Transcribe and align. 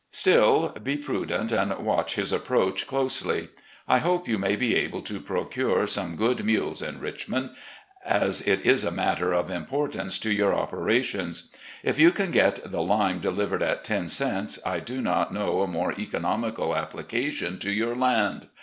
Still 0.11 0.69
be 0.81 0.97
prudent 0.97 1.51
and 1.51 1.77
watch 1.77 2.15
his 2.15 2.31
approach 2.33 2.87
closely. 2.87 3.49
I 3.87 3.99
hope 3.99 4.27
you 4.27 4.39
may 4.39 4.55
be 4.55 4.75
able 4.75 5.03
to 5.03 5.19
procure 5.19 5.85
some 5.85 6.15
good 6.15 6.43
mules 6.43 6.81
in 6.81 6.99
Richmond, 6.99 7.51
as 8.03 8.41
it 8.41 8.65
is 8.65 8.83
a 8.83 8.89
matter 8.89 9.31
of 9.31 9.51
importance 9.51 10.17
to 10.17 10.33
your 10.33 10.55
operations. 10.55 11.51
If 11.83 11.99
you 11.99 12.09
can 12.09 12.31
get 12.31 12.71
the 12.71 12.81
lime 12.81 13.19
delivered 13.19 13.61
at 13.61 13.83
ten 13.83 14.09
cents, 14.09 14.57
I 14.65 14.79
do 14.79 15.01
not 15.01 15.35
know 15.35 15.61
a 15.61 15.67
more 15.67 15.93
economical 15.93 16.75
application 16.75 17.59
to 17.59 17.71
your 17.71 17.95
land. 17.95 18.47